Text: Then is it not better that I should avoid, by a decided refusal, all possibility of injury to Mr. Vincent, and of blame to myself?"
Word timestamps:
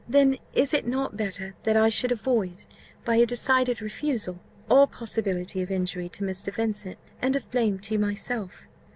Then 0.09 0.39
is 0.55 0.73
it 0.73 0.87
not 0.87 1.15
better 1.15 1.53
that 1.61 1.77
I 1.77 1.89
should 1.89 2.11
avoid, 2.11 2.63
by 3.05 3.17
a 3.17 3.25
decided 3.27 3.83
refusal, 3.83 4.39
all 4.67 4.87
possibility 4.87 5.61
of 5.61 5.69
injury 5.69 6.09
to 6.09 6.23
Mr. 6.23 6.51
Vincent, 6.51 6.97
and 7.21 7.35
of 7.35 7.51
blame 7.51 7.77
to 7.81 7.99
myself?" 7.99 8.63